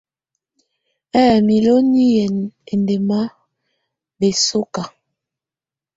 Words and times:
Ɛ̌ɛ 1.21 1.35
miloni 1.47 2.03
yɛ 2.15 2.25
ɛndɛma 2.71 3.19
bɛsɔka. 4.19 4.83